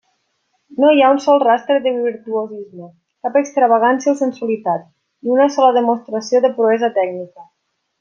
[0.83, 2.89] No hi ha un sol rastre de virtuosisme,
[3.27, 4.91] cap extravagància o sensualitat,
[5.23, 7.51] ni una sola demostració de proesa tècnica.